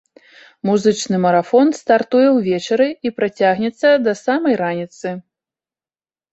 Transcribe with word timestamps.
Музычны 0.69 1.19
марафон 1.25 1.67
стартуе 1.81 2.25
ўвечары 2.37 2.89
і 3.09 3.13
працягнецца 3.21 3.89
да 4.09 4.19
самай 4.25 4.61
раніцы. 4.65 5.07